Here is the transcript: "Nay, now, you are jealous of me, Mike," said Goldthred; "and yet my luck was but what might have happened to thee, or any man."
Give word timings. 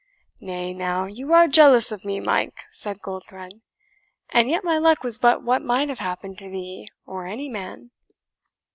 "Nay, 0.39 0.73
now, 0.73 1.05
you 1.05 1.31
are 1.31 1.47
jealous 1.47 1.91
of 1.91 2.03
me, 2.03 2.19
Mike," 2.19 2.57
said 2.71 3.03
Goldthred; 3.03 3.61
"and 4.31 4.49
yet 4.49 4.63
my 4.63 4.79
luck 4.79 5.03
was 5.03 5.19
but 5.19 5.43
what 5.43 5.61
might 5.61 5.89
have 5.89 5.99
happened 5.99 6.39
to 6.39 6.49
thee, 6.49 6.87
or 7.05 7.27
any 7.27 7.47
man." 7.47 7.91